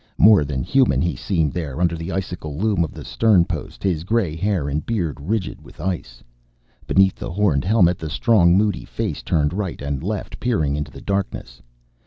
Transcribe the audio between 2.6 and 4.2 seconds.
of the stern post, his